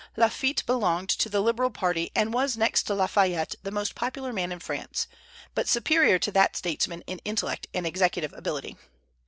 [0.17, 4.51] Lafitte belonged to the liberal party, and was next to Lafayette the most popular man
[4.51, 5.05] in France,
[5.53, 8.77] but superior to that statesman in intellect and executive ability.